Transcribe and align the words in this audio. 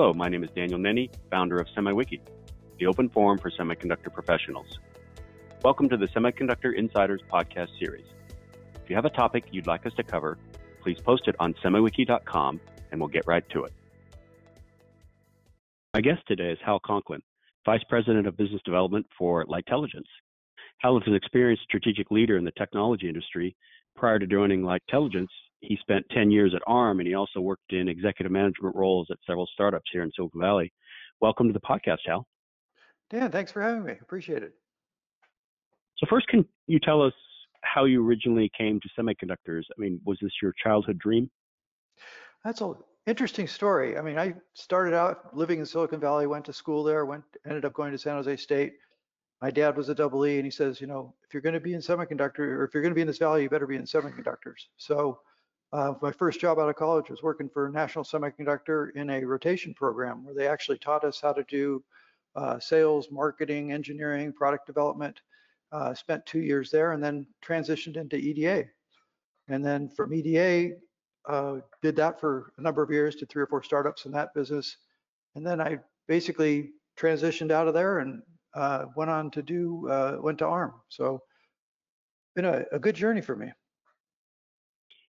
Hello, 0.00 0.14
my 0.14 0.28
name 0.28 0.44
is 0.44 0.50
Daniel 0.54 0.78
Nenni, 0.78 1.10
founder 1.28 1.58
of 1.58 1.66
SemiWiki, 1.76 2.20
the 2.78 2.86
open 2.86 3.08
forum 3.08 3.36
for 3.36 3.50
semiconductor 3.50 4.14
professionals. 4.14 4.78
Welcome 5.64 5.88
to 5.88 5.96
the 5.96 6.06
Semiconductor 6.06 6.72
Insiders 6.72 7.20
podcast 7.28 7.76
series. 7.80 8.04
If 8.76 8.88
you 8.88 8.94
have 8.94 9.06
a 9.06 9.10
topic 9.10 9.46
you'd 9.50 9.66
like 9.66 9.86
us 9.86 9.92
to 9.94 10.04
cover, 10.04 10.38
please 10.84 11.00
post 11.00 11.26
it 11.26 11.34
on 11.40 11.52
semiwiki.com 11.64 12.60
and 12.92 13.00
we'll 13.00 13.08
get 13.08 13.26
right 13.26 13.42
to 13.50 13.64
it. 13.64 13.72
My 15.94 16.00
guest 16.00 16.22
today 16.28 16.52
is 16.52 16.58
Hal 16.64 16.78
Conklin, 16.78 17.20
Vice 17.66 17.82
President 17.88 18.28
of 18.28 18.36
Business 18.36 18.62
Development 18.64 19.04
for 19.18 19.46
Lightelligence. 19.46 20.06
Hal 20.78 20.96
is 20.98 21.02
an 21.08 21.16
experienced 21.16 21.64
strategic 21.64 22.12
leader 22.12 22.36
in 22.36 22.44
the 22.44 22.52
technology 22.52 23.08
industry. 23.08 23.56
Prior 23.96 24.20
to 24.20 24.28
joining 24.28 24.62
Lightelligence, 24.62 25.32
he 25.60 25.76
spent 25.80 26.06
10 26.10 26.30
years 26.30 26.54
at 26.54 26.62
ARM 26.66 27.00
and 27.00 27.08
he 27.08 27.14
also 27.14 27.40
worked 27.40 27.72
in 27.72 27.88
executive 27.88 28.32
management 28.32 28.76
roles 28.76 29.08
at 29.10 29.18
several 29.26 29.48
startups 29.52 29.90
here 29.92 30.02
in 30.02 30.10
Silicon 30.14 30.40
Valley. 30.40 30.72
Welcome 31.20 31.48
to 31.48 31.52
the 31.52 31.60
podcast, 31.60 31.98
Hal. 32.06 32.26
Dan, 33.10 33.30
thanks 33.30 33.50
for 33.50 33.62
having 33.62 33.84
me. 33.84 33.94
Appreciate 34.00 34.42
it. 34.42 34.52
So, 35.96 36.06
first, 36.08 36.28
can 36.28 36.44
you 36.66 36.78
tell 36.78 37.02
us 37.02 37.14
how 37.62 37.86
you 37.86 38.06
originally 38.06 38.50
came 38.56 38.78
to 38.80 38.88
semiconductors? 39.02 39.62
I 39.76 39.80
mean, 39.80 40.00
was 40.04 40.18
this 40.22 40.30
your 40.40 40.54
childhood 40.62 40.98
dream? 40.98 41.28
That's 42.44 42.60
an 42.60 42.74
interesting 43.06 43.48
story. 43.48 43.98
I 43.98 44.02
mean, 44.02 44.18
I 44.18 44.34
started 44.54 44.94
out 44.94 45.36
living 45.36 45.58
in 45.58 45.66
Silicon 45.66 45.98
Valley, 45.98 46.28
went 46.28 46.44
to 46.44 46.52
school 46.52 46.84
there, 46.84 47.04
went 47.04 47.24
ended 47.46 47.64
up 47.64 47.72
going 47.72 47.90
to 47.90 47.98
San 47.98 48.14
Jose 48.14 48.36
State. 48.36 48.74
My 49.42 49.50
dad 49.50 49.76
was 49.76 49.88
a 49.88 49.94
double 49.94 50.24
E, 50.26 50.36
and 50.36 50.44
he 50.44 50.50
says, 50.50 50.80
you 50.80 50.86
know, 50.86 51.14
if 51.26 51.34
you're 51.34 51.40
going 51.40 51.54
to 51.54 51.60
be 51.60 51.74
in 51.74 51.80
semiconductor, 51.80 52.40
or 52.40 52.64
if 52.64 52.74
you're 52.74 52.82
going 52.82 52.92
to 52.92 52.96
be 52.96 53.00
in 53.00 53.06
this 53.06 53.18
valley, 53.18 53.42
you 53.42 53.48
better 53.48 53.66
be 53.66 53.76
in 53.76 53.84
semiconductors. 53.84 54.66
So 54.76 55.20
uh, 55.72 55.94
my 56.00 56.10
first 56.10 56.40
job 56.40 56.58
out 56.58 56.68
of 56.68 56.76
college 56.76 57.10
was 57.10 57.22
working 57.22 57.48
for 57.48 57.68
National 57.68 58.04
Semiconductor 58.04 58.90
in 58.94 59.10
a 59.10 59.24
rotation 59.24 59.74
program 59.74 60.24
where 60.24 60.34
they 60.34 60.48
actually 60.48 60.78
taught 60.78 61.04
us 61.04 61.20
how 61.20 61.32
to 61.32 61.44
do 61.44 61.82
uh, 62.36 62.58
sales, 62.58 63.08
marketing, 63.10 63.72
engineering, 63.72 64.32
product 64.32 64.66
development. 64.66 65.20
Uh, 65.70 65.92
spent 65.92 66.24
two 66.24 66.40
years 66.40 66.70
there 66.70 66.92
and 66.92 67.04
then 67.04 67.26
transitioned 67.44 67.98
into 67.98 68.16
EDA. 68.16 68.64
And 69.48 69.62
then 69.62 69.90
from 69.90 70.14
EDA, 70.14 70.76
uh, 71.28 71.56
did 71.82 71.94
that 71.96 72.18
for 72.18 72.54
a 72.56 72.62
number 72.62 72.82
of 72.82 72.90
years, 72.90 73.16
did 73.16 73.28
three 73.28 73.42
or 73.42 73.46
four 73.46 73.62
startups 73.62 74.06
in 74.06 74.12
that 74.12 74.32
business. 74.32 74.78
And 75.34 75.46
then 75.46 75.60
I 75.60 75.78
basically 76.06 76.70
transitioned 76.98 77.50
out 77.50 77.68
of 77.68 77.74
there 77.74 77.98
and 77.98 78.22
uh, 78.54 78.86
went 78.96 79.10
on 79.10 79.30
to 79.32 79.42
do, 79.42 79.86
uh, 79.90 80.16
went 80.20 80.38
to 80.38 80.46
ARM. 80.46 80.72
So 80.88 81.20
been 82.34 82.46
a, 82.46 82.64
a 82.72 82.78
good 82.78 82.94
journey 82.94 83.20
for 83.20 83.36
me. 83.36 83.52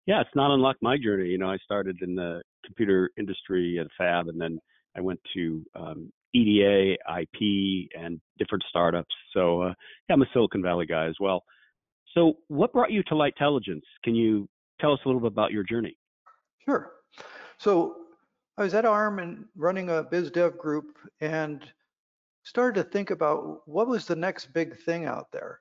Yeah, 0.07 0.21
it's 0.21 0.31
not 0.35 0.55
unlike 0.55 0.77
my 0.81 0.97
journey. 0.97 1.29
You 1.29 1.39
know, 1.39 1.51
I 1.51 1.59
started 1.59 2.01
in 2.01 2.15
the 2.15 2.43
computer 2.65 3.11
industry 3.19 3.79
at 3.81 3.89
Fab, 3.99 4.29
and 4.29 4.41
then 4.41 4.59
I 4.97 5.01
went 5.01 5.21
to 5.35 5.65
um, 5.75 6.13
EDA, 6.33 6.97
IP, 7.21 7.91
and 7.99 8.21
different 8.39 8.65
startups. 8.69 9.15
So 9.33 9.63
uh, 9.63 9.75
yeah, 10.09 10.15
I'm 10.15 10.23
a 10.23 10.27
Silicon 10.33 10.63
Valley 10.63 10.87
guy 10.87 11.07
as 11.07 11.17
well. 11.21 11.43
So 12.15 12.35
what 12.49 12.73
brought 12.73 12.93
you 12.93 13.03
to 13.05 13.15
Lightelligence? 13.15 13.83
Can 14.05 14.15
you 14.15 14.49
tell 14.81 14.93
us 14.93 15.01
a 15.05 15.09
little 15.09 15.21
bit 15.21 15.33
about 15.33 15.53
your 15.53 15.65
journey? 15.65 15.97
Sure. 16.65 16.93
So 17.59 17.97
I 18.59 18.63
was 18.63 18.75
at 18.75 18.85
ARM 18.85 19.19
and 19.19 19.45
running 19.57 19.91
a 19.91 20.03
biz 20.03 20.31
dev 20.31 20.57
group 20.57 20.97
and 21.21 21.65
started 22.45 22.83
to 22.83 22.89
think 22.89 23.11
about 23.11 23.67
what 23.67 23.89
was 23.89 24.07
the 24.07 24.17
next 24.17 24.53
big 24.53 24.79
thing 24.79 25.05
out 25.05 25.27
there. 25.33 25.61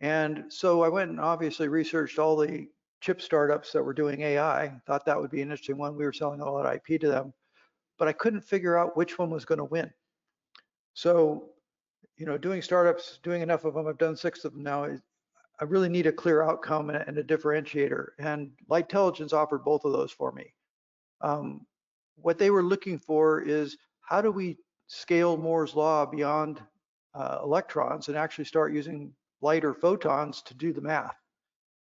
And 0.00 0.44
so 0.48 0.82
I 0.82 0.88
went 0.88 1.10
and 1.10 1.20
obviously 1.20 1.68
researched 1.68 2.18
all 2.18 2.36
the 2.36 2.66
chip 3.04 3.20
startups 3.20 3.70
that 3.70 3.82
were 3.82 3.92
doing 3.92 4.22
AI. 4.22 4.72
Thought 4.86 5.04
that 5.04 5.20
would 5.20 5.30
be 5.30 5.42
an 5.42 5.50
interesting 5.50 5.76
one. 5.76 5.94
We 5.94 6.06
were 6.06 6.12
selling 6.12 6.40
a 6.40 6.50
lot 6.50 6.64
of 6.64 6.74
IP 6.74 6.98
to 7.02 7.08
them, 7.08 7.34
but 7.98 8.08
I 8.08 8.12
couldn't 8.12 8.40
figure 8.40 8.78
out 8.78 8.96
which 8.96 9.18
one 9.18 9.28
was 9.28 9.44
going 9.44 9.58
to 9.58 9.64
win. 9.64 9.90
So, 10.94 11.50
you 12.16 12.24
know, 12.24 12.38
doing 12.38 12.62
startups, 12.62 13.18
doing 13.22 13.42
enough 13.42 13.66
of 13.66 13.74
them, 13.74 13.86
I've 13.86 13.98
done 13.98 14.16
six 14.16 14.46
of 14.46 14.54
them 14.54 14.62
now. 14.62 14.84
I 15.60 15.64
really 15.64 15.90
need 15.90 16.06
a 16.06 16.12
clear 16.12 16.42
outcome 16.42 16.88
and 16.88 17.18
a, 17.18 17.22
differentiator. 17.22 18.06
And 18.18 18.52
Lightelligence 18.70 19.34
offered 19.34 19.64
both 19.64 19.84
of 19.84 19.92
those 19.92 20.10
for 20.10 20.32
me. 20.32 20.54
Um, 21.20 21.66
what 22.16 22.38
they 22.38 22.50
were 22.50 22.62
looking 22.62 22.98
for 22.98 23.42
is 23.42 23.76
how 24.00 24.22
do 24.22 24.30
we 24.30 24.56
scale 24.86 25.36
Moore's 25.36 25.74
law 25.74 26.06
beyond 26.06 26.62
uh, 27.12 27.40
electrons 27.42 28.08
and 28.08 28.16
actually 28.16 28.46
start 28.46 28.72
using 28.72 29.12
lighter 29.42 29.74
photons 29.74 30.40
to 30.42 30.54
do 30.54 30.72
the 30.72 30.80
math. 30.80 31.14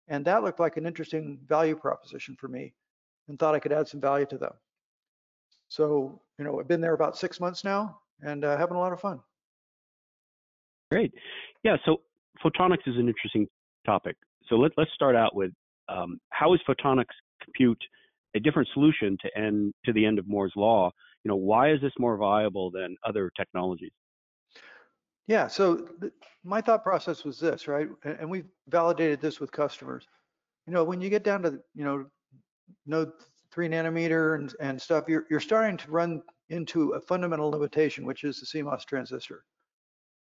And 0.09 0.25
that 0.25 0.43
looked 0.43 0.59
like 0.59 0.77
an 0.77 0.85
interesting 0.85 1.39
value 1.47 1.75
proposition 1.75 2.35
for 2.35 2.47
me 2.47 2.73
and 3.27 3.37
thought 3.37 3.55
I 3.55 3.59
could 3.59 3.71
add 3.71 3.87
some 3.87 4.01
value 4.01 4.25
to 4.27 4.37
them. 4.37 4.53
So, 5.67 6.19
you 6.37 6.43
know, 6.43 6.59
I've 6.59 6.67
been 6.67 6.81
there 6.81 6.93
about 6.93 7.15
six 7.15 7.39
months 7.39 7.63
now 7.63 7.99
and 8.21 8.43
uh, 8.43 8.57
having 8.57 8.75
a 8.75 8.79
lot 8.79 8.91
of 8.91 8.99
fun. 8.99 9.19
Great. 10.91 11.13
Yeah, 11.63 11.77
so 11.85 11.97
photonics 12.43 12.87
is 12.87 12.95
an 12.97 13.07
interesting 13.07 13.47
topic. 13.85 14.15
So 14.47 14.55
let, 14.55 14.71
let's 14.77 14.91
start 14.95 15.15
out 15.15 15.35
with 15.35 15.51
um, 15.87 16.19
how 16.31 16.55
is 16.55 16.59
photonics 16.67 17.05
compute 17.43 17.81
a 18.35 18.39
different 18.39 18.67
solution 18.73 19.17
to 19.21 19.37
end 19.37 19.73
to 19.85 19.93
the 19.93 20.05
end 20.05 20.17
of 20.17 20.27
Moore's 20.27 20.53
law? 20.55 20.91
You 21.23 21.29
know, 21.29 21.35
why 21.35 21.71
is 21.71 21.81
this 21.81 21.91
more 21.99 22.17
viable 22.17 22.71
than 22.71 22.95
other 23.07 23.31
technologies? 23.37 23.91
Yeah, 25.29 25.45
so 25.45 25.87
my 26.43 26.59
thought 26.59 26.81
process 26.83 27.23
was 27.23 27.39
this, 27.39 27.67
right? 27.67 27.87
And, 28.03 28.17
and 28.21 28.29
we've 28.31 28.47
validated 28.67 29.21
this 29.21 29.39
with 29.39 29.51
customers. 29.51 30.07
You 30.65 30.73
know, 30.73 30.83
when 30.83 31.01
you 31.01 31.09
get 31.11 31.23
down 31.23 31.43
to, 31.43 31.59
you 31.75 31.85
know, 31.85 32.05
node 32.87 33.11
three 33.51 33.69
nanometer 33.69 34.33
and, 34.33 34.51
and 34.59 34.81
stuff, 34.81 35.03
you're, 35.07 35.27
you're 35.29 35.39
starting 35.39 35.77
to 35.77 35.91
run 35.91 36.23
into 36.49 36.93
a 36.93 36.99
fundamental 36.99 37.51
limitation, 37.51 38.07
which 38.07 38.23
is 38.23 38.39
the 38.39 38.47
CMOS 38.47 38.85
transistor. 38.85 39.43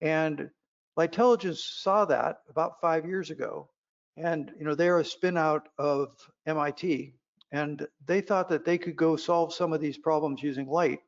And 0.02 0.48
Lightelligence 0.96 1.64
saw 1.64 2.04
that 2.04 2.42
about 2.48 2.80
five 2.80 3.04
years 3.04 3.30
ago. 3.30 3.68
And, 4.16 4.52
you 4.56 4.64
know, 4.64 4.76
they're 4.76 5.00
a 5.00 5.04
spin 5.04 5.36
out 5.36 5.68
of 5.78 6.10
MIT. 6.46 7.12
And 7.50 7.88
they 8.06 8.20
thought 8.20 8.48
that 8.50 8.64
they 8.64 8.78
could 8.78 8.94
go 8.94 9.16
solve 9.16 9.52
some 9.52 9.72
of 9.72 9.80
these 9.80 9.98
problems 9.98 10.44
using 10.44 10.68
light, 10.68 11.00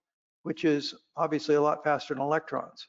which 0.43 0.65
is 0.65 0.97
obviously 1.17 1.55
a 1.55 1.63
lot 1.63 1.85
faster 1.85 2.13
than 2.13 2.25
electrons. 2.25 2.89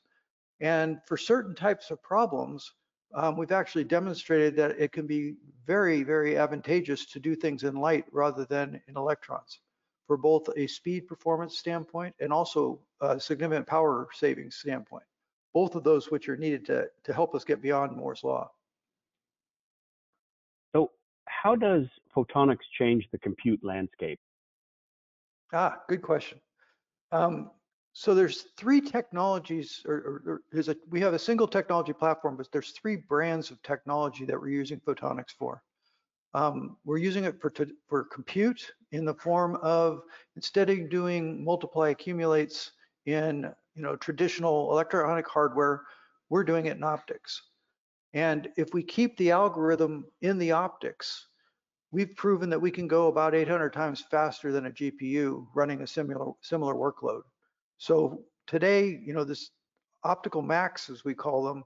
And 0.61 0.99
for 1.05 1.17
certain 1.17 1.55
types 1.55 1.91
of 1.91 2.01
problems, 2.01 2.73
um, 3.13 3.37
we've 3.37 3.51
actually 3.51 3.83
demonstrated 3.83 4.55
that 4.57 4.79
it 4.79 4.91
can 4.91 5.07
be 5.07 5.35
very, 5.65 6.03
very 6.03 6.37
advantageous 6.37 7.05
to 7.07 7.19
do 7.19 7.35
things 7.35 7.63
in 7.63 7.75
light 7.75 8.05
rather 8.11 8.45
than 8.45 8.81
in 8.87 8.97
electrons 8.97 9.59
for 10.07 10.17
both 10.17 10.47
a 10.55 10.67
speed 10.67 11.07
performance 11.07 11.57
standpoint 11.57 12.13
and 12.19 12.31
also 12.31 12.79
a 13.01 13.19
significant 13.19 13.65
power 13.65 14.07
savings 14.13 14.55
standpoint, 14.57 15.03
both 15.53 15.75
of 15.75 15.83
those 15.83 16.11
which 16.11 16.29
are 16.29 16.37
needed 16.37 16.65
to, 16.65 16.87
to 17.03 17.13
help 17.13 17.33
us 17.33 17.43
get 17.43 17.61
beyond 17.61 17.95
Moore's 17.95 18.23
law. 18.23 18.49
So 20.75 20.91
how 21.25 21.55
does 21.55 21.85
photonics 22.15 22.65
change 22.77 23.07
the 23.11 23.17
compute 23.17 23.63
landscape? 23.63 24.19
Ah, 25.53 25.81
good 25.87 26.01
question. 26.01 26.39
Um, 27.11 27.51
so 27.97 28.13
there's 28.13 28.41
three 28.57 28.81
technologies, 28.81 29.81
or, 29.87 30.21
or, 30.27 30.41
or 30.53 30.59
a, 30.59 30.75
we 30.89 30.99
have 30.99 31.13
a 31.13 31.19
single 31.19 31.47
technology 31.47 31.93
platform, 31.93 32.35
but 32.35 32.51
there's 32.51 32.71
three 32.71 32.97
brands 32.97 33.51
of 33.51 33.63
technology 33.63 34.25
that 34.25 34.37
we're 34.37 34.49
using 34.49 34.81
photonics 34.81 35.31
for. 35.39 35.63
Um, 36.33 36.75
we're 36.83 36.97
using 36.97 37.23
it 37.23 37.39
for, 37.39 37.53
for 37.87 38.03
compute 38.03 38.73
in 38.91 39.05
the 39.05 39.13
form 39.13 39.55
of 39.61 40.01
instead 40.35 40.69
of 40.69 40.89
doing 40.89 41.41
multiply 41.41 41.91
accumulates 41.91 42.73
in 43.05 43.49
you 43.75 43.81
know 43.81 43.95
traditional 43.95 44.73
electronic 44.73 45.25
hardware, 45.25 45.83
we're 46.27 46.43
doing 46.43 46.65
it 46.65 46.75
in 46.75 46.83
optics. 46.83 47.43
And 48.13 48.49
if 48.57 48.73
we 48.73 48.83
keep 48.83 49.15
the 49.15 49.31
algorithm 49.31 50.03
in 50.21 50.37
the 50.37 50.51
optics, 50.51 51.27
we've 51.91 52.13
proven 52.17 52.49
that 52.49 52.59
we 52.59 52.71
can 52.71 52.89
go 52.89 53.07
about 53.07 53.33
800 53.33 53.71
times 53.71 54.03
faster 54.11 54.51
than 54.51 54.65
a 54.65 54.71
GPU 54.71 55.47
running 55.55 55.79
a 55.79 55.87
similar 55.87 56.33
similar 56.41 56.73
workload. 56.73 57.21
So 57.77 58.23
today, 58.47 59.01
you 59.05 59.13
know, 59.13 59.23
this 59.23 59.51
optical 60.03 60.41
MACs, 60.41 60.89
as 60.89 61.03
we 61.03 61.13
call 61.13 61.43
them, 61.43 61.63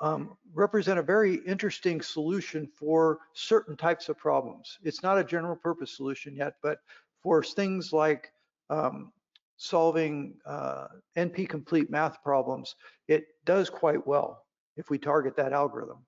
um, 0.00 0.36
represent 0.52 0.98
a 0.98 1.02
very 1.02 1.36
interesting 1.46 2.02
solution 2.02 2.66
for 2.66 3.18
certain 3.32 3.76
types 3.76 4.08
of 4.08 4.18
problems. 4.18 4.78
It's 4.82 5.02
not 5.02 5.18
a 5.18 5.24
general 5.24 5.56
purpose 5.56 5.96
solution 5.96 6.36
yet, 6.36 6.54
but 6.62 6.80
for 7.22 7.42
things 7.42 7.92
like 7.92 8.30
um, 8.68 9.12
solving 9.56 10.34
uh, 10.44 10.88
NP 11.16 11.48
complete 11.48 11.90
math 11.90 12.22
problems, 12.22 12.76
it 13.08 13.26
does 13.44 13.70
quite 13.70 14.06
well 14.06 14.44
if 14.76 14.90
we 14.90 14.98
target 14.98 15.36
that 15.36 15.52
algorithm. 15.52 16.04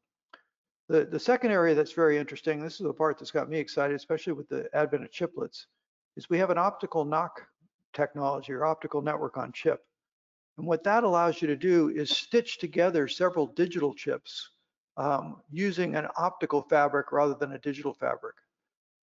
The, 0.89 1.05
the 1.05 1.21
second 1.21 1.50
area 1.50 1.75
that's 1.75 1.93
very 1.93 2.19
interesting, 2.19 2.62
this 2.62 2.75
is 2.75 2.87
the 2.87 2.93
part 2.93 3.19
that's 3.19 3.31
got 3.31 3.49
me 3.49 3.59
excited, 3.59 3.95
especially 3.95 4.33
with 4.35 4.49
the 4.49 4.69
advent 4.75 5.05
of 5.05 5.11
chiplets, 5.11 5.67
is 6.17 6.31
we 6.31 6.39
have 6.39 6.50
an 6.50 6.59
optical 6.59 7.05
NoC 7.06 7.31
technology 7.99 8.53
or 8.53 8.65
optical 8.65 9.03
network 9.03 9.37
on 9.37 9.53
chip. 9.53 9.85
And 10.56 10.67
what 10.67 10.85
that 10.85 11.05
allows 11.05 11.43
you 11.43 11.49
to 11.49 11.56
do 11.56 11.89
is 11.89 12.11
stitch 12.11 12.59
together 12.59 13.09
several 13.09 13.47
digital 13.47 13.93
chips 13.95 14.50
um, 14.97 15.43
using 15.50 15.95
an 15.95 16.06
optical 16.17 16.62
fabric 16.62 17.12
rather 17.12 17.35
than 17.35 17.53
a 17.53 17.59
digital 17.59 17.95
fabric. 17.95 18.37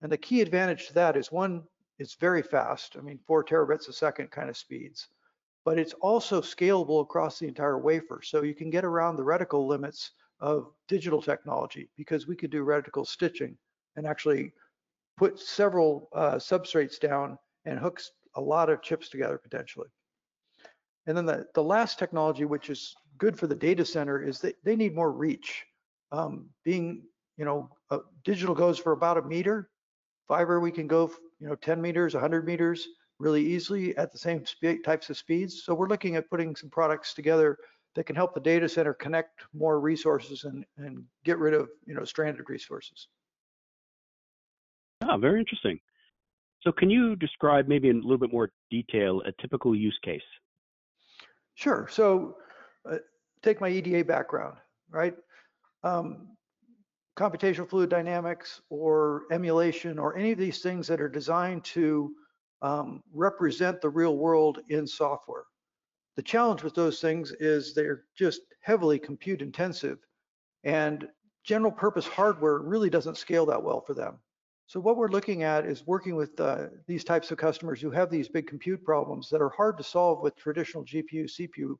And 0.02 0.12
the 0.12 0.18
key 0.18 0.40
advantage 0.40 0.88
to 0.88 0.94
that 0.94 1.16
is 1.16 1.32
one, 1.32 1.62
it's 1.98 2.14
very 2.14 2.42
fast. 2.42 2.96
I 2.98 3.00
mean, 3.02 3.18
four 3.26 3.44
terabits 3.44 3.88
a 3.88 3.92
second 3.92 4.30
kind 4.30 4.48
of 4.48 4.56
speeds, 4.56 5.08
but 5.64 5.78
it's 5.78 5.94
also 6.00 6.40
scalable 6.40 7.02
across 7.02 7.38
the 7.38 7.48
entire 7.48 7.78
wafer. 7.78 8.20
So 8.22 8.42
you 8.42 8.54
can 8.54 8.70
get 8.70 8.84
around 8.84 9.16
the 9.16 9.24
reticle 9.24 9.66
limits 9.66 10.12
of 10.40 10.72
digital 10.88 11.22
technology 11.22 11.88
because 11.96 12.26
we 12.26 12.36
could 12.36 12.50
do 12.50 12.64
reticle 12.64 13.06
stitching 13.06 13.56
and 13.96 14.06
actually 14.06 14.52
put 15.16 15.38
several 15.38 16.08
uh, 16.14 16.36
substrates 16.36 16.98
down 16.98 17.38
and 17.64 17.78
hooks 17.78 18.12
a 18.36 18.40
lot 18.40 18.70
of 18.70 18.82
chips 18.82 19.08
together 19.08 19.38
potentially. 19.38 19.88
And 21.06 21.16
then 21.16 21.26
the, 21.26 21.46
the 21.54 21.62
last 21.62 21.98
technology, 21.98 22.44
which 22.44 22.70
is 22.70 22.94
good 23.18 23.38
for 23.38 23.46
the 23.46 23.54
data 23.54 23.84
center, 23.84 24.22
is 24.22 24.38
that 24.40 24.56
they 24.64 24.76
need 24.76 24.94
more 24.94 25.12
reach. 25.12 25.64
Um, 26.12 26.48
being, 26.64 27.02
you 27.36 27.44
know, 27.44 27.70
uh, 27.90 27.98
digital 28.24 28.54
goes 28.54 28.78
for 28.78 28.92
about 28.92 29.18
a 29.18 29.22
meter. 29.22 29.70
Fiber, 30.28 30.60
we 30.60 30.70
can 30.70 30.86
go, 30.86 31.10
you 31.40 31.48
know, 31.48 31.56
10 31.56 31.80
meters, 31.80 32.14
100 32.14 32.46
meters 32.46 32.86
really 33.18 33.44
easily 33.44 33.96
at 33.96 34.12
the 34.12 34.18
same 34.18 34.44
types 34.84 35.10
of 35.10 35.16
speeds. 35.16 35.62
So 35.64 35.74
we're 35.74 35.88
looking 35.88 36.16
at 36.16 36.28
putting 36.30 36.54
some 36.54 36.70
products 36.70 37.14
together 37.14 37.58
that 37.94 38.04
can 38.04 38.16
help 38.16 38.34
the 38.34 38.40
data 38.40 38.68
center 38.68 38.94
connect 38.94 39.42
more 39.52 39.80
resources 39.80 40.44
and, 40.44 40.64
and 40.76 41.04
get 41.24 41.38
rid 41.38 41.54
of, 41.54 41.68
you 41.86 41.94
know, 41.94 42.04
stranded 42.04 42.48
resources. 42.48 43.08
Ah, 45.02 45.18
very 45.18 45.40
interesting. 45.40 45.78
So 46.62 46.70
can 46.70 46.90
you 46.90 47.16
describe 47.16 47.66
maybe 47.66 47.88
in 47.88 47.96
a 47.98 48.02
little 48.02 48.18
bit 48.18 48.32
more 48.32 48.50
detail 48.70 49.20
a 49.26 49.32
typical 49.40 49.74
use 49.74 49.98
case? 50.04 50.22
Sure. 51.54 51.88
So 51.90 52.36
uh, 52.88 52.98
take 53.42 53.60
my 53.60 53.68
EDA 53.68 54.04
background, 54.04 54.56
right? 54.90 55.14
Um, 55.82 56.28
computational 57.16 57.68
fluid 57.68 57.90
dynamics 57.90 58.62
or 58.70 59.22
emulation 59.30 59.98
or 59.98 60.16
any 60.16 60.32
of 60.32 60.38
these 60.38 60.60
things 60.60 60.86
that 60.86 61.00
are 61.00 61.08
designed 61.08 61.64
to 61.64 62.12
um, 62.62 63.02
represent 63.12 63.80
the 63.80 63.90
real 63.90 64.16
world 64.16 64.60
in 64.68 64.86
software. 64.86 65.44
The 66.16 66.22
challenge 66.22 66.62
with 66.62 66.74
those 66.74 67.00
things 67.00 67.32
is 67.40 67.74
they're 67.74 68.04
just 68.16 68.42
heavily 68.60 68.98
compute 68.98 69.42
intensive 69.42 69.98
and 70.64 71.08
general 71.44 71.72
purpose 71.72 72.06
hardware 72.06 72.58
really 72.58 72.88
doesn't 72.88 73.16
scale 73.16 73.46
that 73.46 73.62
well 73.62 73.80
for 73.80 73.94
them. 73.94 74.18
So 74.72 74.80
what 74.80 74.96
we're 74.96 75.10
looking 75.10 75.42
at 75.42 75.66
is 75.66 75.86
working 75.86 76.16
with 76.16 76.40
uh, 76.40 76.68
these 76.86 77.04
types 77.04 77.30
of 77.30 77.36
customers 77.36 77.78
who 77.78 77.90
have 77.90 78.08
these 78.08 78.26
big 78.26 78.46
compute 78.46 78.82
problems 78.82 79.28
that 79.28 79.42
are 79.42 79.50
hard 79.50 79.76
to 79.76 79.84
solve 79.84 80.22
with 80.22 80.34
traditional 80.34 80.82
GPU, 80.82 81.24
CPU 81.24 81.76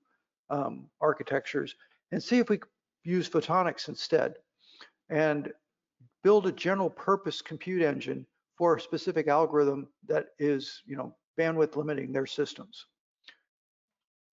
um, 0.51 0.91
architectures 1.01 1.75
and 2.11 2.23
see 2.23 2.37
if 2.37 2.51
we 2.51 2.61
use 3.03 3.31
photonics 3.31 3.89
instead 3.89 4.35
and 5.09 5.51
build 6.23 6.47
a 6.47 6.53
general 6.53 6.91
purpose 6.91 7.41
compute 7.41 7.81
engine 7.81 8.27
for 8.59 8.77
a 8.77 8.81
specific 8.83 9.27
algorithm 9.27 9.89
that 10.07 10.27
is, 10.39 10.83
you 10.85 10.95
know, 10.95 11.17
bandwidth 11.41 11.77
limiting 11.77 12.13
their 12.13 12.27
systems. 12.27 12.85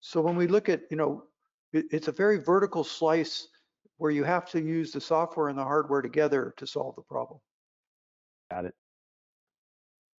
So 0.01 0.19
when 0.19 0.35
we 0.35 0.47
look 0.47 0.67
at, 0.67 0.81
you 0.91 0.97
know, 0.97 1.23
it's 1.71 2.09
a 2.09 2.11
very 2.11 2.39
vertical 2.39 2.83
slice 2.83 3.47
where 3.99 4.11
you 4.11 4.25
have 4.25 4.49
to 4.51 4.61
use 4.61 4.91
the 4.91 4.99
software 4.99 5.47
and 5.47 5.57
the 5.57 5.63
hardware 5.63 6.01
together 6.01 6.53
to 6.57 6.67
solve 6.67 6.97
the 6.97 7.01
problem. 7.03 7.39
Got 8.51 8.65
it. 8.65 8.73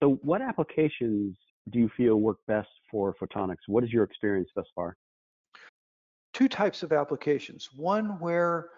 So 0.01 0.19
what 0.21 0.41
applications 0.41 1.35
do 1.71 1.79
you 1.79 1.89
feel 1.95 2.15
work 2.15 2.37
best 2.47 2.69
for 2.89 3.15
photonics? 3.21 3.67
What 3.67 3.83
is 3.83 3.91
your 3.91 4.03
experience 4.03 4.49
thus 4.55 4.67
far? 4.75 4.95
Two 6.33 6.47
types 6.47 6.83
of 6.83 6.93
applications. 6.93 7.69
One 7.75 8.19
where 8.19 8.69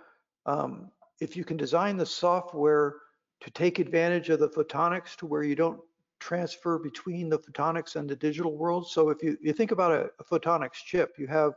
um, 0.46 0.90
if 1.20 1.38
you 1.38 1.44
can 1.44 1.58
design 1.58 1.98
the 1.98 2.06
software 2.06 2.96
to 3.42 3.52
take 3.52 3.80
advantage 3.80 4.30
of 4.30 4.40
the 4.40 4.50
photonics 4.50 5.16
to 5.18 5.26
where 5.26 5.44
you 5.44 5.56
don't 5.56 5.80
transfer 6.20 6.78
between 6.78 7.30
the 7.30 7.40
photonics 7.40 7.96
and 7.96 8.10
the 8.10 8.16
digital 8.16 8.56
world. 8.56 8.88
So 8.90 9.10
if 9.10 9.22
you, 9.24 9.38
you 9.42 9.54
think 9.54 9.72
about 9.72 9.92
a, 9.92 10.10
a 10.20 10.24
photonics 10.24 10.84
chip, 10.86 11.16
you 11.18 11.28
have 11.28 11.54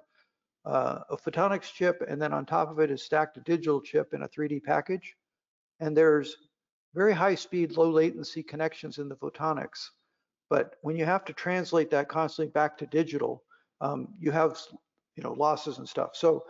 uh, 0.64 1.00
a 1.11 1.17
photonics 1.17 1.73
chip 1.73 2.02
and 2.08 2.20
then 2.20 2.32
on 2.32 2.47
top 2.47 2.70
of 2.70 2.81
it 2.81 2.90
is 2.90 3.02
stacked 3.02 3.37
a 3.37 3.40
digital 3.40 3.81
chip 3.81 4.14
in 4.14 4.23
a 4.23 4.29
3D 4.29 4.62
package. 4.62 5.14
And 5.81 5.97
there's 5.97 6.37
very 6.94 7.12
high 7.12 7.35
speed, 7.35 7.76
low 7.76 7.91
latency 7.91 8.43
connections 8.43 8.99
in 8.99 9.08
the 9.08 9.17
photonics. 9.17 9.91
But 10.50 10.76
when 10.82 10.96
you 10.96 11.05
have 11.05 11.25
to 11.25 11.32
translate 11.32 11.91
that 11.91 12.08
constantly 12.08 12.52
back 12.52 12.79
to 12.79 12.87
digital, 12.87 13.43
um, 13.81 14.08
you 14.19 14.31
have 14.31 14.58
you 15.17 15.23
know 15.23 15.32
losses 15.32 15.79
and 15.79 15.88
stuff. 15.88 16.11
So 16.14 16.44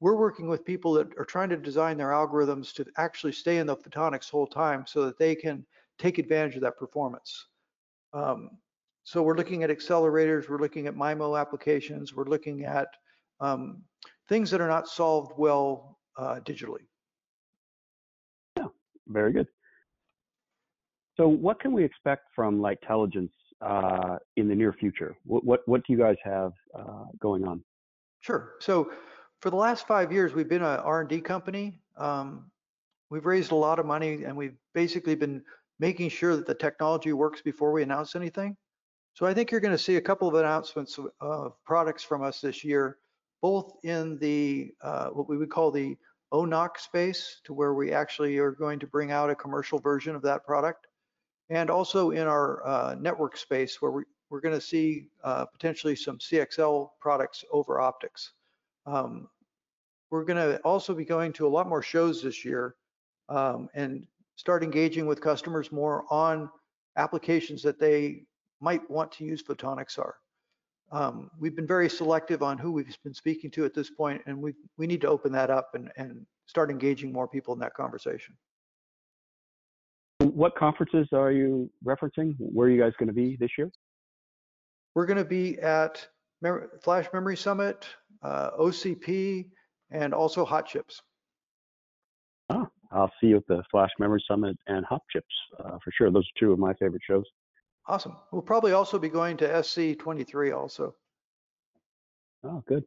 we're 0.00 0.16
working 0.16 0.48
with 0.48 0.64
people 0.64 0.92
that 0.94 1.08
are 1.18 1.24
trying 1.24 1.50
to 1.50 1.56
design 1.56 1.96
their 1.98 2.08
algorithms 2.08 2.72
to 2.74 2.86
actually 2.96 3.32
stay 3.32 3.58
in 3.58 3.66
the 3.66 3.76
photonics 3.76 4.30
whole 4.30 4.46
time 4.46 4.84
so 4.86 5.04
that 5.04 5.18
they 5.18 5.34
can 5.34 5.64
take 5.98 6.18
advantage 6.18 6.56
of 6.56 6.62
that 6.62 6.78
performance. 6.78 7.46
Um, 8.12 8.50
so 9.02 9.22
we're 9.22 9.36
looking 9.36 9.62
at 9.62 9.70
accelerators, 9.70 10.48
we're 10.48 10.58
looking 10.58 10.86
at 10.86 10.94
MIMO 10.94 11.38
applications, 11.38 12.14
we're 12.14 12.24
looking 12.24 12.64
at 12.64 12.88
um, 13.40 13.82
things 14.28 14.50
that 14.50 14.60
are 14.60 14.68
not 14.68 14.88
solved 14.88 15.32
well 15.36 15.98
uh, 16.16 16.40
digitally. 16.40 16.86
Yeah, 18.56 18.68
very 19.06 19.32
good. 19.32 19.48
So 21.20 21.28
what 21.28 21.60
can 21.60 21.72
we 21.72 21.84
expect 21.84 22.28
from 22.34 22.60
Lightelligence 22.60 23.28
uh, 23.60 24.16
in 24.36 24.48
the 24.48 24.54
near 24.54 24.72
future? 24.72 25.14
What, 25.26 25.44
what, 25.44 25.60
what 25.68 25.86
do 25.86 25.92
you 25.92 25.98
guys 25.98 26.16
have 26.24 26.54
uh, 26.74 27.04
going 27.20 27.46
on? 27.46 27.62
Sure. 28.20 28.52
So 28.58 28.90
for 29.42 29.50
the 29.50 29.56
last 29.56 29.86
five 29.86 30.10
years, 30.10 30.32
we've 30.32 30.48
been 30.48 30.62
an 30.62 30.80
R&D 30.80 31.20
company. 31.20 31.78
Um, 31.98 32.50
we've 33.10 33.26
raised 33.26 33.52
a 33.52 33.54
lot 33.54 33.78
of 33.78 33.84
money 33.84 34.24
and 34.24 34.34
we've 34.34 34.56
basically 34.72 35.14
been 35.14 35.42
making 35.78 36.08
sure 36.08 36.36
that 36.36 36.46
the 36.46 36.54
technology 36.54 37.12
works 37.12 37.42
before 37.42 37.70
we 37.70 37.82
announce 37.82 38.16
anything. 38.16 38.56
So 39.12 39.26
I 39.26 39.34
think 39.34 39.50
you're 39.50 39.60
going 39.60 39.76
to 39.76 39.78
see 39.78 39.96
a 39.96 40.00
couple 40.00 40.26
of 40.26 40.36
announcements 40.36 40.98
of 41.20 41.52
products 41.66 42.02
from 42.02 42.22
us 42.22 42.40
this 42.40 42.64
year, 42.64 42.96
both 43.42 43.74
in 43.82 44.16
the 44.20 44.72
uh, 44.82 45.08
what 45.08 45.28
we 45.28 45.36
would 45.36 45.50
call 45.50 45.70
the 45.70 45.98
ONOC 46.32 46.78
space, 46.78 47.42
to 47.44 47.52
where 47.52 47.74
we 47.74 47.92
actually 47.92 48.38
are 48.38 48.52
going 48.52 48.78
to 48.78 48.86
bring 48.86 49.10
out 49.10 49.28
a 49.28 49.34
commercial 49.34 49.78
version 49.78 50.16
of 50.16 50.22
that 50.22 50.46
product, 50.46 50.86
and 51.50 51.68
also 51.68 52.10
in 52.10 52.26
our 52.26 52.66
uh, 52.66 52.94
network 52.98 53.36
space 53.36 53.82
where 53.82 53.90
we, 53.90 54.02
we're 54.30 54.40
going 54.40 54.54
to 54.54 54.60
see 54.60 55.08
uh, 55.24 55.44
potentially 55.44 55.96
some 55.96 56.18
CXL 56.18 56.90
products 57.00 57.44
over 57.52 57.80
optics. 57.80 58.32
Um, 58.86 59.28
we're 60.10 60.24
going 60.24 60.36
to 60.36 60.58
also 60.60 60.94
be 60.94 61.04
going 61.04 61.32
to 61.34 61.46
a 61.46 61.48
lot 61.48 61.68
more 61.68 61.82
shows 61.82 62.22
this 62.22 62.44
year 62.44 62.76
um, 63.28 63.68
and 63.74 64.06
start 64.36 64.62
engaging 64.62 65.06
with 65.06 65.20
customers 65.20 65.70
more 65.70 66.04
on 66.10 66.48
applications 66.96 67.62
that 67.62 67.78
they 67.78 68.22
might 68.60 68.88
want 68.90 69.10
to 69.12 69.24
use 69.24 69.42
photonics 69.42 69.98
are. 69.98 70.16
Um, 70.92 71.30
we've 71.38 71.54
been 71.54 71.66
very 71.66 71.88
selective 71.88 72.42
on 72.42 72.58
who 72.58 72.72
we've 72.72 72.96
been 73.04 73.14
speaking 73.14 73.50
to 73.52 73.64
at 73.64 73.74
this 73.74 73.90
point, 73.90 74.22
and 74.26 74.36
we 74.36 74.54
we 74.76 74.88
need 74.88 75.00
to 75.02 75.08
open 75.08 75.30
that 75.32 75.48
up 75.48 75.74
and, 75.74 75.90
and 75.96 76.26
start 76.46 76.68
engaging 76.68 77.12
more 77.12 77.28
people 77.28 77.54
in 77.54 77.60
that 77.60 77.74
conversation. 77.74 78.36
What 80.40 80.56
conferences 80.56 81.06
are 81.12 81.30
you 81.30 81.68
referencing? 81.84 82.34
Where 82.38 82.66
are 82.66 82.70
you 82.70 82.80
guys 82.80 82.94
going 82.98 83.08
to 83.08 83.12
be 83.12 83.36
this 83.38 83.50
year? 83.58 83.70
We're 84.94 85.04
going 85.04 85.18
to 85.18 85.24
be 85.26 85.58
at 85.58 86.08
Flash 86.82 87.04
Memory 87.12 87.36
Summit, 87.36 87.86
uh, 88.22 88.52
OCP, 88.58 89.50
and 89.90 90.14
also 90.14 90.46
Hot 90.46 90.66
Chips. 90.66 91.02
Oh, 92.48 92.66
I'll 92.90 93.12
see 93.20 93.26
you 93.26 93.36
at 93.36 93.46
the 93.48 93.62
Flash 93.70 93.90
Memory 93.98 94.24
Summit 94.26 94.56
and 94.66 94.86
Hot 94.86 95.02
Chips 95.12 95.26
uh, 95.62 95.76
for 95.84 95.92
sure. 95.92 96.10
Those 96.10 96.24
are 96.24 96.40
two 96.40 96.52
of 96.52 96.58
my 96.58 96.72
favorite 96.72 97.02
shows. 97.06 97.26
Awesome. 97.86 98.16
We'll 98.32 98.40
probably 98.40 98.72
also 98.72 98.98
be 98.98 99.10
going 99.10 99.36
to 99.36 99.46
SC23 99.46 100.56
also. 100.56 100.94
Oh, 102.44 102.64
good 102.66 102.84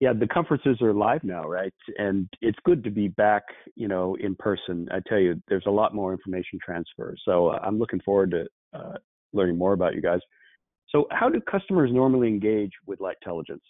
yeah, 0.00 0.14
the 0.14 0.26
conferences 0.26 0.80
are 0.80 0.94
live 0.94 1.22
now, 1.24 1.42
right? 1.42 1.74
And 1.98 2.26
it's 2.40 2.58
good 2.64 2.82
to 2.84 2.90
be 2.90 3.08
back, 3.08 3.42
you 3.76 3.86
know, 3.86 4.16
in 4.16 4.34
person. 4.34 4.88
I 4.90 5.00
tell 5.06 5.18
you, 5.18 5.40
there's 5.48 5.66
a 5.66 5.70
lot 5.70 5.94
more 5.94 6.12
information 6.12 6.58
transfer. 6.64 7.14
So 7.22 7.48
uh, 7.48 7.60
I'm 7.62 7.78
looking 7.78 8.00
forward 8.00 8.30
to 8.30 8.46
uh, 8.72 8.96
learning 9.34 9.58
more 9.58 9.74
about 9.74 9.94
you 9.94 10.00
guys. 10.00 10.20
So 10.88 11.06
how 11.10 11.28
do 11.28 11.38
customers 11.42 11.90
normally 11.92 12.28
engage 12.28 12.72
with 12.86 12.98
Lightelligence? 12.98 13.60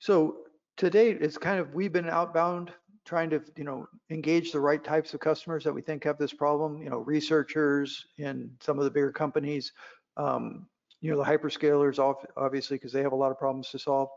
So 0.00 0.38
to 0.78 0.90
date, 0.90 1.18
it's 1.20 1.38
kind 1.38 1.60
of 1.60 1.72
we've 1.72 1.92
been 1.92 2.08
outbound 2.08 2.72
trying 3.06 3.30
to, 3.30 3.40
you 3.56 3.64
know, 3.64 3.86
engage 4.10 4.50
the 4.50 4.60
right 4.60 4.82
types 4.82 5.14
of 5.14 5.20
customers 5.20 5.62
that 5.64 5.72
we 5.72 5.82
think 5.82 6.02
have 6.02 6.18
this 6.18 6.32
problem. 6.32 6.82
You 6.82 6.90
know, 6.90 6.98
researchers 6.98 8.06
in 8.18 8.50
some 8.60 8.78
of 8.78 8.84
the 8.84 8.90
bigger 8.90 9.12
companies, 9.12 9.72
um, 10.16 10.66
you 11.00 11.12
know, 11.12 11.16
the 11.16 11.24
hyperscalers, 11.24 11.98
obviously, 12.36 12.76
because 12.76 12.92
they 12.92 13.02
have 13.02 13.12
a 13.12 13.16
lot 13.16 13.30
of 13.30 13.38
problems 13.38 13.70
to 13.70 13.78
solve. 13.78 14.08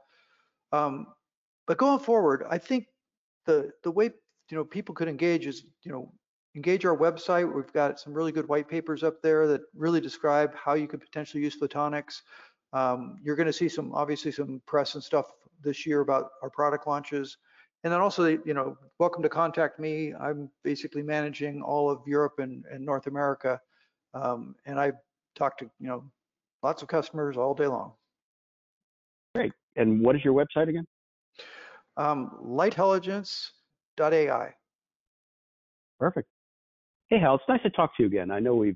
Um, 0.71 1.07
but 1.67 1.77
going 1.77 1.99
forward, 1.99 2.45
I 2.49 2.57
think 2.57 2.87
the 3.45 3.71
the 3.83 3.91
way 3.91 4.11
you 4.49 4.57
know 4.57 4.65
people 4.65 4.95
could 4.95 5.07
engage 5.07 5.47
is 5.47 5.65
you 5.83 5.91
know 5.91 6.13
engage 6.55 6.85
our 6.85 6.97
website. 6.97 7.53
We've 7.53 7.73
got 7.73 7.99
some 7.99 8.13
really 8.13 8.31
good 8.31 8.47
white 8.47 8.69
papers 8.69 9.03
up 9.03 9.21
there 9.23 9.47
that 9.47 9.61
really 9.75 10.01
describe 10.01 10.55
how 10.55 10.73
you 10.75 10.87
could 10.87 11.01
potentially 11.01 11.43
use 11.43 11.57
photonics. 11.59 12.21
Um, 12.73 13.17
you're 13.23 13.35
going 13.37 13.47
to 13.47 13.53
see 13.53 13.69
some 13.69 13.93
obviously 13.93 14.31
some 14.31 14.61
press 14.67 14.95
and 14.95 15.03
stuff 15.03 15.27
this 15.63 15.85
year 15.85 16.01
about 16.01 16.31
our 16.43 16.49
product 16.49 16.87
launches. 16.87 17.37
And 17.83 17.93
then 17.93 18.01
also, 18.01 18.25
you 18.27 18.53
know, 18.53 18.77
welcome 18.99 19.23
to 19.23 19.29
contact 19.29 19.79
me. 19.79 20.13
I'm 20.19 20.49
basically 20.63 21.03
managing 21.03 21.61
all 21.63 21.89
of 21.89 22.01
Europe 22.07 22.39
and, 22.39 22.65
and 22.71 22.85
North 22.85 23.07
America 23.07 23.59
Um, 24.15 24.55
and 24.65 24.79
I 24.79 24.93
talk 25.35 25.57
to, 25.59 25.71
you 25.79 25.87
know, 25.87 26.11
lots 26.63 26.83
of 26.83 26.89
customers 26.89 27.37
all 27.37 27.55
day 27.55 27.67
long. 27.67 27.93
Great. 29.35 29.51
And 29.75 30.01
what 30.01 30.15
is 30.15 30.23
your 30.23 30.33
website 30.33 30.69
again? 30.69 30.85
Um, 31.97 32.31
lightelligence.ai. 32.43 34.53
Perfect. 35.99 36.27
Hey, 37.09 37.19
Hal, 37.19 37.35
it's 37.35 37.43
nice 37.47 37.61
to 37.63 37.69
talk 37.69 37.95
to 37.97 38.03
you 38.03 38.07
again. 38.07 38.31
I 38.31 38.39
know 38.39 38.55
we've 38.55 38.75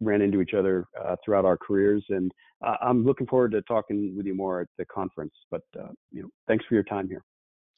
ran 0.00 0.22
into 0.22 0.40
each 0.40 0.54
other 0.54 0.86
uh, 1.04 1.16
throughout 1.24 1.44
our 1.44 1.56
careers, 1.56 2.04
and 2.08 2.32
uh, 2.64 2.76
I'm 2.80 3.04
looking 3.04 3.26
forward 3.26 3.52
to 3.52 3.62
talking 3.62 4.14
with 4.16 4.26
you 4.26 4.34
more 4.34 4.60
at 4.60 4.68
the 4.78 4.84
conference. 4.86 5.34
But 5.50 5.62
uh, 5.78 5.88
you 6.10 6.22
know, 6.22 6.28
thanks 6.48 6.64
for 6.68 6.74
your 6.74 6.84
time 6.84 7.08
here. 7.08 7.22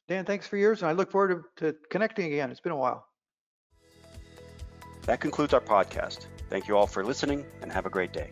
Dan, 0.07 0.25
thanks 0.25 0.47
for 0.47 0.57
yours, 0.57 0.81
and 0.81 0.89
I 0.89 0.93
look 0.93 1.11
forward 1.11 1.43
to, 1.57 1.71
to 1.71 1.77
connecting 1.89 2.31
again. 2.31 2.51
It's 2.51 2.59
been 2.59 2.71
a 2.71 2.77
while. 2.77 3.07
That 5.03 5.19
concludes 5.19 5.53
our 5.53 5.61
podcast. 5.61 6.27
Thank 6.49 6.67
you 6.67 6.77
all 6.77 6.87
for 6.87 7.03
listening 7.03 7.45
and 7.61 7.71
have 7.71 7.85
a 7.85 7.89
great 7.89 8.13
day. 8.13 8.31